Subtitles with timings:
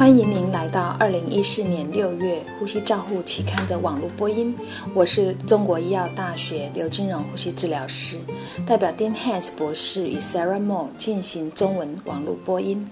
[0.00, 4.56] 欢迎您来到二零一四年六月《呼吸照护》期刊的网络播音。
[4.94, 8.16] 我是中国医药大学刘金荣呼吸治疗师，
[8.66, 12.88] 代表 Dean Hans 博士与 Sarah Moore 进行中文网络播音。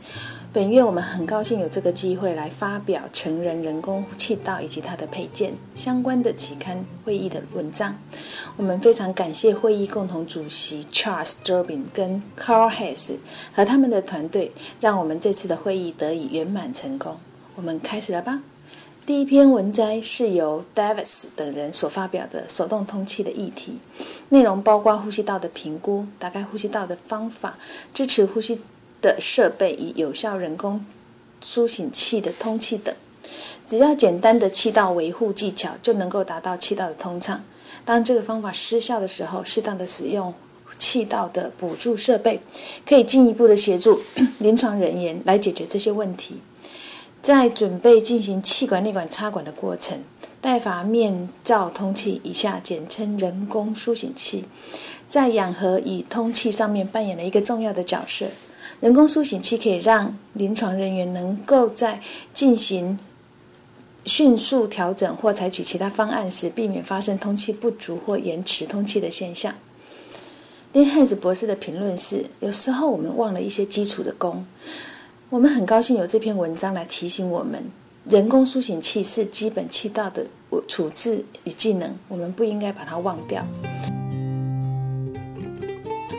[0.51, 7.95] 本月我们很高兴有这个机会来发表成人人工气道以及它的配件相关的期刊会议的文章。
[8.57, 13.17] 我们非常感谢会议共同主席 Charles Durbin 跟 Carl Hess
[13.53, 17.19] 和他们的团队，让我们这次的会议得以圆满成功。
[17.55, 18.41] 我们开始了吧。
[19.05, 23.81] 第一篇文摘是由 Davis 等人所发表的手动通气的议题，
[24.31, 27.59] 内容包括呼吸道的评估、打开呼吸道的方法、
[27.93, 28.59] 支持呼吸。
[29.01, 30.85] 的设备与有效人工
[31.41, 32.95] 苏醒器的通气等，
[33.67, 37.43] 只要简单的气道维护技巧就能够达到气道的通畅。
[37.85, 40.35] 当这个方法失效的时候，适当的使用
[40.79, 42.41] 气道的补助设备，
[42.87, 44.01] 可以进一步的协助
[44.39, 46.41] 临床人员来解决这些问题。
[47.21, 50.01] 在准备进行气管内管插管的过程，
[50.41, 54.45] 带阀面罩通气（以下简称人工苏醒器）
[55.09, 58.27] 在氧合与通气上面扮演了一个重要的角色。
[58.81, 62.01] 人工苏醒器可以让临床人员能够在
[62.33, 62.99] 进行
[64.05, 69.53] 迅速调整或采取其他方案时，避免发生通气不足或延迟通气的现象。
[70.73, 74.47] 丁汉斯博士的评论是：有时候我们忘了一些基础的功。
[75.29, 77.63] 我们很高兴有这篇文章来提醒我们，
[78.09, 80.25] 人工苏醒器是基本气道的
[80.69, 83.45] 处置与技能，我们不应该把它忘掉。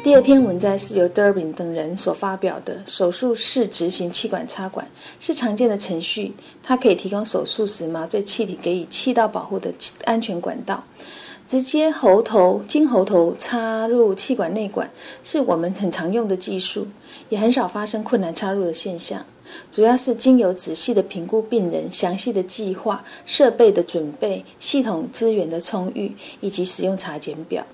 [0.02, 2.82] 第二篇文章是由 Durbin 等人所发表的。
[2.86, 4.88] 手术室执行气管插管
[5.20, 6.32] 是常见的程序，
[6.64, 9.74] 它可以提供手术时麻醉气体给予气道保护的
[10.06, 10.82] 安全管道。
[11.46, 14.90] 直接喉头经喉头插入气管内管
[15.22, 16.88] 是我们很常用的技术，
[17.28, 19.26] 也很少发生困难插入的现象。
[19.70, 27.66] 主要是经由仔细的评估病人、详细的计划、设备的准备、系统资源的充裕以及使用查检表。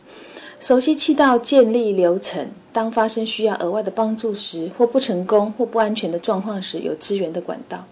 [0.66, 7.86] 熟悉气道建立流程，当发生需要额外的帮助时，或不成功或不安全的状况时，有支援的管道。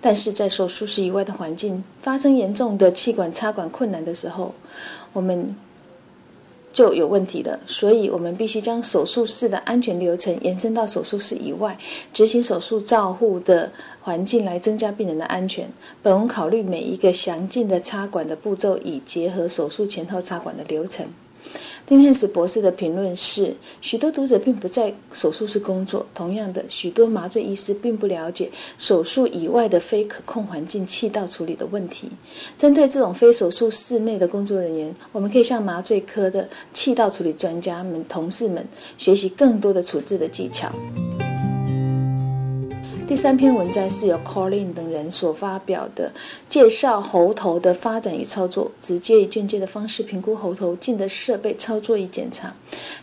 [0.00, 4.54] 但是在手术室以外的环境发生严重的气管插管困难的时候，
[5.12, 5.56] 我们
[6.72, 7.58] 就有问题了。
[7.66, 11.76] 所以，我们必须将手术室的安全流程延伸到手术室以外，
[12.12, 15.68] 执行手术照护的环境来增加病人的安全。
[16.00, 21.08] 本文考虑每一个详尽的插管的步骤，以结合手术前后插管的流程。
[21.86, 32.08] 丁汉斯博士的评论是：许多读者并不在手术室工作，同样的，许多麻醉医师并不了解手术以外的非可控环境气道处理的问题。
[32.56, 38.66] 针对这种非手术室内的工作人员，我们可以向麻醉科的气道处理专家们、同事们
[38.96, 40.72] 学习更多的处置的技巧。
[43.06, 46.10] 第三篇文章是由 Colin 等人所发表的，
[46.48, 52.54] 介绍喉头的发展与操作，直接与间接的方式评估喉头镜的设备操作与检查。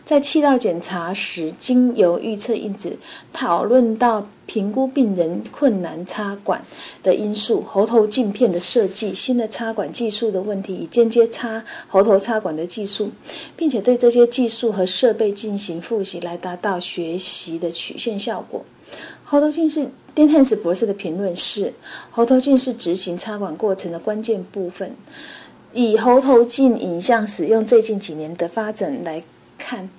[0.04, 2.98] 在气道检查时，经由预测因子
[3.32, 6.66] 讨论到评估病人困难插管
[7.04, 13.12] 的因素、喉头镜片的设计、新的插管技术的问题与间接插喉头插管的技术，
[13.56, 18.66] 并且对这些技术和设备进行复习，来达到学习的曲线效果。
[19.32, 21.74] 喉头镜是 d 汉斯博士的评论是：
[22.10, 24.94] 喉头镜是执行插管过程的关键部分。
[25.72, 29.24] 以喉头镜影像使用最近几年的发展来
[29.58, 29.90] 看，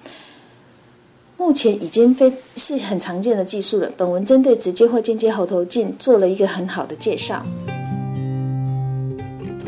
[1.39, 3.91] 目前已经非是很常见的技术了。
[3.97, 7.43] 本文针对直接或间接喉头镜做了一个很好的介绍。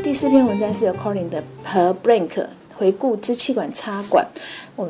[0.03, 4.29] 第四篇文章是由 Colin 的和 Blank 回顾支气管插管。
[4.77, 4.87] 我。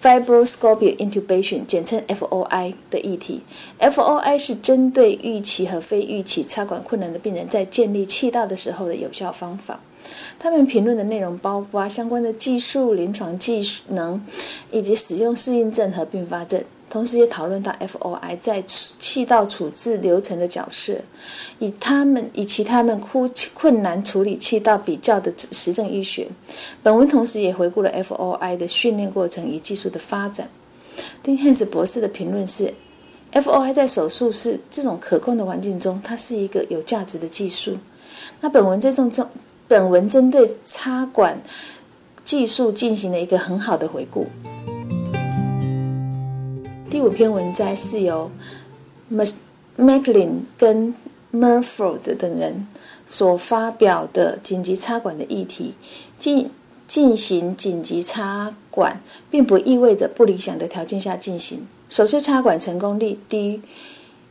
[0.00, 3.40] Fibroscopic intubation，简称 FOI 的议题。
[3.80, 9.80] FOI 是针对预期和非预期插管困难的病人在建立气道的时候的有效方法。
[10.38, 14.24] 他们评论的内容包括相关的技术、临床技能
[14.70, 16.62] 以及使用适应症和并发症。
[16.90, 20.94] 同时也讨论到 FOI 在气道处置流程的角色，
[21.58, 26.26] 以他们以其他们困困难处理气道比较的实证医学。
[26.82, 30.48] 本文同时也回顾了 FOI 的训练过程与技术的发展。
[31.22, 32.72] 丁汉斯博士的评论是
[33.32, 37.76] ：FOI 在手术室这种可控的环境中，它是一个有价值的技术。
[38.40, 39.26] 那本文这种中，
[39.66, 41.40] 本文针对插管
[42.24, 44.26] 技术进行了一个很好的回顾。
[46.98, 48.28] 第五篇文摘是由
[49.78, 50.92] McLean 跟
[51.32, 52.66] Murford 等人
[53.08, 55.74] 所发表的紧急插管的议题。
[56.18, 56.50] 进
[56.88, 59.00] 进行紧急插管，
[59.30, 61.68] 并不意味着不理想的条件下进行。
[61.88, 63.62] 首次插管成功率低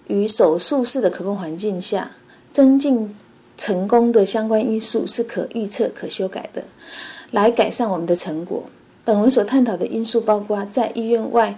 [0.08, 2.12] 于手术室的可控环境下，
[2.52, 3.16] 增进
[3.56, 6.62] 成功的相关因素是可预测、可修改的，
[7.32, 8.66] 来改善我们的成果。
[9.06, 11.58] 本文所探讨的因素包括在医院外。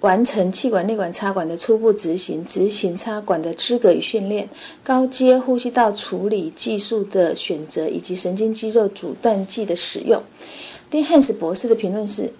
[0.00, 4.46] 完成气管内管插管的初步执行，执行插管的资格与训练，
[4.84, 10.22] 高阶呼吸道处理技术的选择，以及神经肌肉阻断剂的使用。
[10.90, 12.30] 丁汉斯博士的评论是：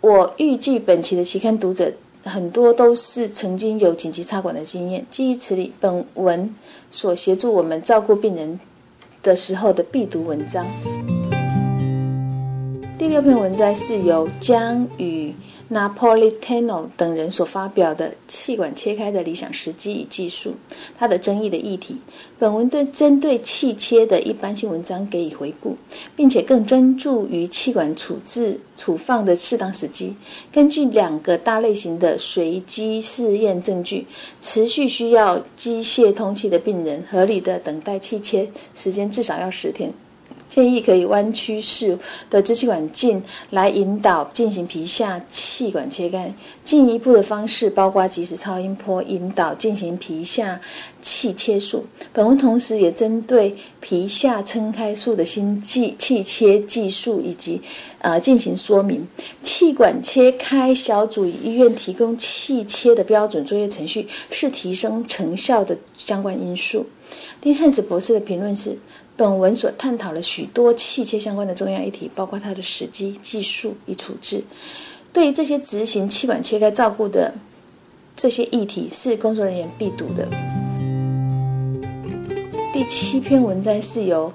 [0.00, 5.04] 我预计本期的期刊读者很多都是曾经有紧急插管的经验。
[5.10, 6.54] 基于此理，本文
[6.90, 8.58] 所协助我们照顾病人
[9.22, 10.64] 的时候的必读文章。
[12.98, 15.34] 第六篇文章是由江与。
[15.68, 20.54] Napolitano 等人所发表的气管切开的理想时机与技术，
[20.96, 21.98] 它的争议的议题。
[22.38, 25.76] 本文对针对气切的一般性文章给予回顾，
[26.14, 30.14] 并且更专注于气管处置处放的适当时机。
[30.52, 34.06] 根据两个大类型的随机试验证据，
[34.40, 39.92] 持续需要机械通气的病人，合理的等待气切时间至少要十天。
[40.48, 41.98] 建议可以弯曲式
[42.30, 46.32] 的支气管镜来引导进行皮下气管切开。
[46.64, 50.60] 进一步的方式包括即时超音波引导进行皮下
[51.00, 51.86] 气切术。
[52.12, 57.60] 本文同时也针对皮下撑开术的新技气切技术以及
[57.98, 59.06] 呃进行说明。
[59.42, 66.86] 气管切开小组与医院提供气切的标准作业程序是提升成效的相关因素。
[67.40, 68.78] 丁汉斯博士的评论是。
[69.16, 74.44] 本文所探讨了许多气切相关的重要议题，包括它的时机、技术与处置。
[75.10, 77.32] 对于这些执行气管切开照顾的
[78.14, 80.28] 这些议题，是工作人员必读的。
[82.74, 84.30] 第七篇文章是由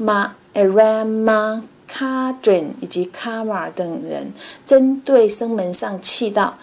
[0.00, 4.32] Ma Arama Kadrin 以及 Kama 等人
[4.64, 6.56] 针对声门上气道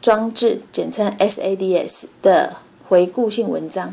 [0.00, 2.58] 装置（简称 SADS） 的
[2.88, 3.92] 回顾性文章。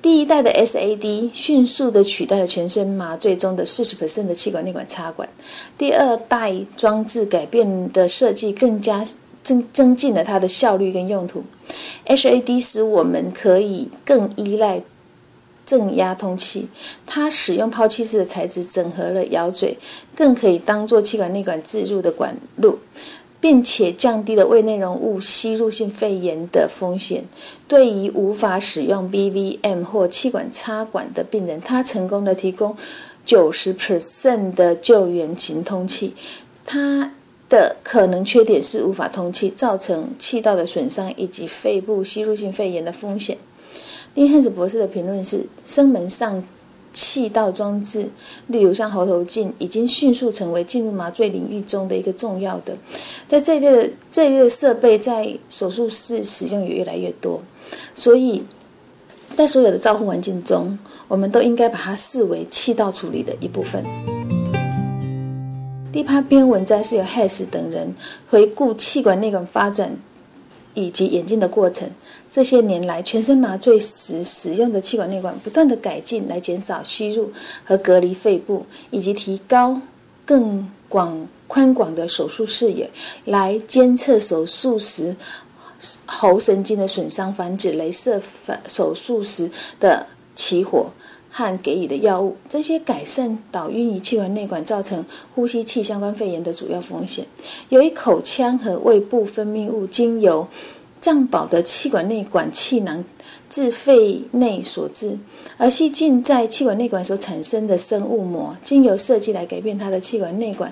[0.00, 3.96] 第一代的 SAD 迅速地取代了全身麻醉中的四十
[4.26, 5.28] 的气管内管插管。
[5.76, 9.04] 第二代装置改变的设计更加
[9.42, 11.42] 增增进了它的效率跟用途。
[12.06, 14.82] SAD 使我们可以更依赖
[15.66, 16.68] 正压通气，
[17.04, 19.76] 它使用抛弃式的材质整合了咬嘴，
[20.14, 22.78] 更可以当做气管内管置入的管路。
[23.40, 27.24] 并且降低了胃内容物吸入性肺炎的风险。
[27.66, 32.76] 对于无法使用 BVM 或气管插管的病人，他成功的提供
[33.24, 36.14] 九十 percent 的救援型通气。
[36.66, 37.12] 它
[37.48, 43.38] 的可能缺点是无法通气，造成气道的损伤以及肺部吸入性肺炎的风险。
[44.14, 46.42] 丁汉斯博士的评论是：声门上。
[46.92, 48.08] 气道装置，
[48.48, 52.76] 例如像喉头镜，已经迅速成为进入麻醉领域中的一个重要的。
[53.26, 57.40] 在这一类的这一类的设备，在手术室使用也越来越多。
[57.94, 58.42] 所以，
[59.36, 63.84] 在所有的照护环境中，我们都应该把它视为气道处理的一部分。
[65.90, 67.94] 第八篇文章是由 Hess 等人
[68.28, 69.96] 回顾气管内管发展
[70.78, 71.88] 以及演进的过程。
[72.30, 77.32] 这些年来，全身麻醉时使用的气管内管不断的改进，来减少吸入
[77.64, 79.80] 和隔离肺部，以及提高
[80.24, 82.90] 更广宽广的手术视野，
[83.24, 85.16] 来监测手术时
[86.04, 88.20] 喉神经的损伤，防止镭射
[88.66, 89.50] 手术时
[89.80, 90.90] 的起火
[91.30, 92.36] 和给予的药物。
[92.48, 97.24] 这些改善导晕于气管内管造成呼吸器相关肺炎的主要风险。
[97.70, 100.46] 由于口腔和胃部分泌物经由
[101.08, 103.02] 胀饱的气管内管气囊
[103.48, 105.18] 自肺内所致，
[105.56, 110.70] 而细菌在气管内管所产生的生物膜，经由设计来改变它的气管内管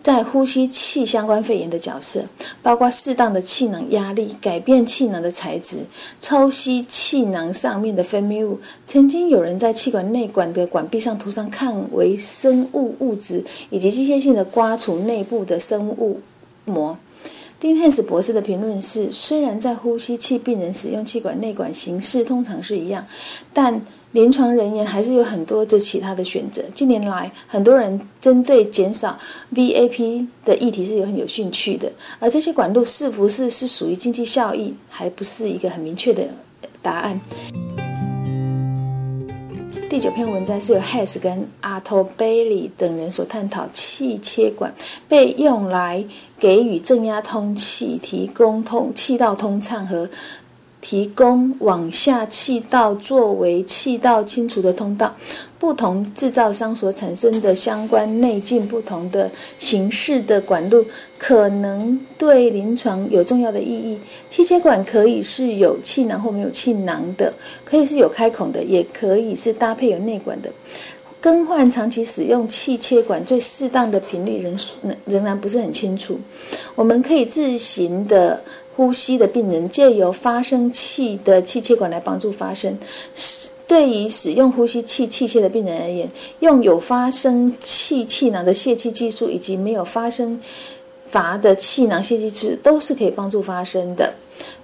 [0.00, 2.22] 在呼吸器相关肺炎的角色，
[2.62, 5.78] 包括适当的气囊压力、改变气囊的材质、
[6.20, 8.60] 抽吸气囊上面的分泌物。
[8.86, 16.20] 曾经有人在气管内管的管壁上涂上抗微生物物质，以及机械性的刮除内部的生物
[16.66, 16.96] 膜。
[17.62, 23.06] 丁汉斯博士的评论是：虽然在呼吸器病人使用气管内管形式通常是一样，
[23.54, 26.60] 但临床人员还是有很多这其他的选择。
[26.74, 29.16] 近年来，很多人针对减少
[29.54, 31.88] VAP 的议题是有很有兴趣的，
[32.18, 36.26] 而这些管路是不是是属于经济效益，还不是一个很明确的
[36.82, 37.20] 答案。
[39.92, 44.74] 第九篇文章是由 Hess 跟 Arto Bailey 等人所探讨气切管
[45.06, 46.02] 被用来
[46.38, 50.08] 给予正压通气、提供通气道通畅和
[50.82, 55.14] 提供往下气道作为气道清除的通道。
[55.58, 60.84] 不同制造商所产生的相关内径不同的形式的管路，
[61.16, 63.96] 可能对临床有重要的意义。
[64.28, 67.32] 气切管可以是有气囊或没有气囊的，
[67.64, 70.50] 可以是有开孔的，也可以是搭配有内管的。
[71.22, 74.58] 更换长期使用气切管最适当的频率仍
[75.06, 76.18] 仍然不是很清楚。
[76.74, 78.42] 我们可以自行的
[78.74, 82.76] 呼吸的病人，借由发生气的气切管来帮助发声。
[83.68, 86.10] 对于使用呼吸器器械的病人而言，
[86.40, 90.38] 用有发生气气囊的泄气技术，以及没有发生
[91.06, 94.12] 阀的气囊泄气技术，都是可以帮助发声的。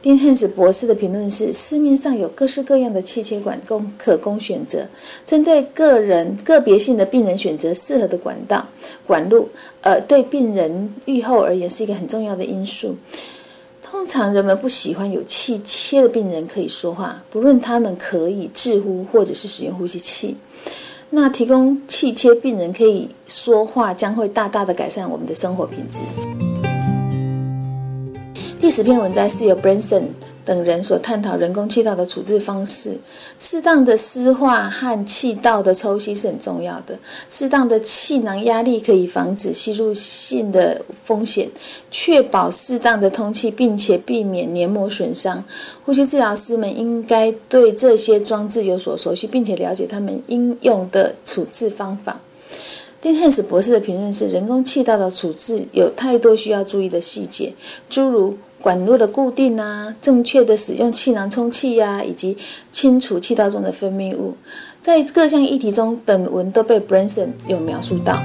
[0.01, 4.87] 丁汉斯博士的评论是：市面上有各式各样的气切管供可供选择，
[5.27, 8.65] 针对个人个别性的病人选择适合的管道
[9.07, 9.49] 管路，
[9.83, 12.97] 呃，对病人愈后而言是一个很重要的因素。
[13.83, 20.37] 通常人们不喜欢有气切的病人可以说话，不论他们可以治呼或者是使用呼吸器。
[21.11, 26.01] 那提供气切病人可以说话，将会大大的改善我们的生活品质。
[28.61, 30.03] 第十篇文章是由 Branson。
[30.45, 32.99] 等人所探讨人工气道的处置方式，
[33.38, 36.99] 适当的湿化和气道的抽吸是很重要的。
[37.29, 41.47] 适当的气囊压力可以防止吸入性的风险，
[41.91, 45.45] 确保适当的通气，并且避免黏膜损伤。
[45.85, 52.19] 呼吸治疗师们应该对这些装置有所熟悉，并且了解他们应用的处置方法。
[53.03, 57.53] 丁汉斯博士的评论是：人工气道的处置有太多需要注意的细节，
[57.91, 58.37] 诸如。
[58.61, 62.37] 管路的固定啊，正确的使用气囊充气呀，以及
[62.71, 64.35] 清除气道中的分泌物，
[64.81, 68.21] 在各项议题中，本文都被 Branson 有描述到。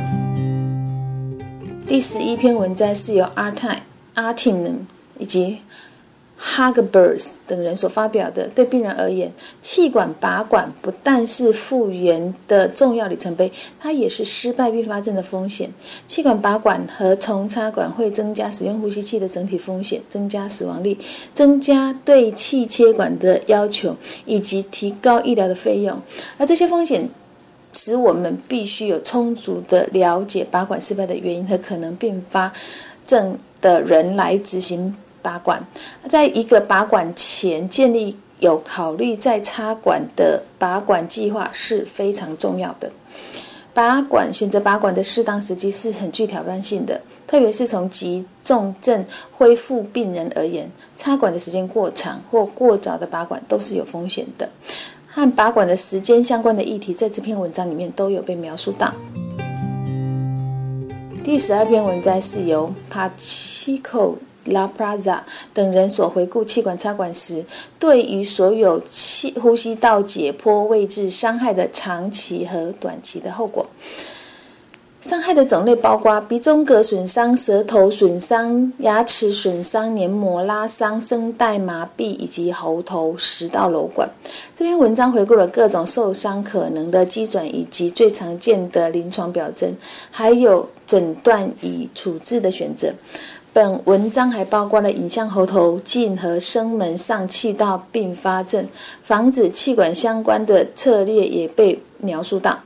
[1.86, 3.78] 第十一篇文摘是由 Artin
[4.16, 4.74] Artin
[5.20, 5.60] 以及。
[6.46, 9.32] Hugbers 等人所发表的，对病人而言，
[9.62, 15.70] 气管拔管不但是复原的重要里程碑，它也是失败并发症的风险。
[16.06, 20.98] 气管拔管和重插管会增加使用呼吸器的整体风险，增加死亡率，
[21.34, 23.96] 增加对气切管的要求，
[24.26, 25.98] 以及提高医疗的费用。
[26.38, 27.10] 而这些风险
[27.72, 32.52] 使我们必须有充足的了解拔管失败的原因和可能并发
[33.06, 34.94] 症的人来执行。
[35.24, 35.66] 拔管，
[36.08, 42.92] 在一个拔管前建立有考虑再插管的拔管计划是非常重要的。
[43.74, 54.48] 拔管选择拔管的适当时机是很具挑战性的，特别是从急重症恢复病人而言，插管的时间过长或过早的拔管都是有风险的。
[55.08, 58.94] 和拔管的时间相关的议题，在这篇文章里面都有被描述到。
[61.24, 64.16] 第十二篇文章是由 Pachico。
[64.46, 65.20] La Plaza
[65.54, 67.46] 等人所回顾气管插管时，
[67.80, 73.66] 对于所有气呼吸道解剖位置伤害的长期和短期的后果。
[75.02, 84.10] 伤害的种类包括鼻中隔损伤、舌头损伤、牙齿损伤、黏膜拉伤、声带麻痹以及喉头食道瘘管。
[84.56, 89.76] 这篇文章回顾了各种受伤可能的基准以及最常见的临床表征，
[90.10, 92.94] 还有诊断与处置的选择。
[93.54, 98.68] 本文章还包括了影像喉头镜和声门上气道并发症、
[99.04, 102.60] 防止气管相关的策略也被描述到。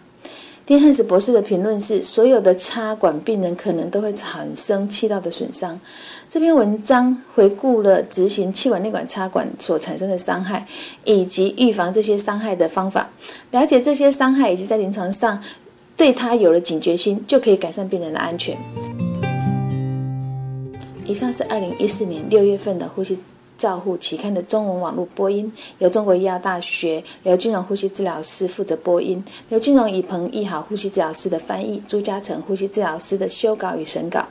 [0.66, 5.78] 丁汉斯博士的评论是：所有的插管病人可能都会产生气道的损伤。
[6.30, 10.66] 这篇文章回顾了执行气管内管插管所产生的伤害，
[11.04, 13.10] 以及预防这些伤害的方法。
[13.52, 15.42] 了解这些伤害以及在临床上
[15.98, 18.58] 对他有了警觉心，就可以改善病人的安全。
[21.08, 23.18] 以上是二零一四年六月份的《呼吸
[23.58, 34.24] 照护》期刊的中文网络播音，由中国医药大学刘金荣呼吸治疗师负责播音，刘金荣以彭义好呼吸治疗师的翻译，朱嘉诚呼吸治疗师的修稿与审稿。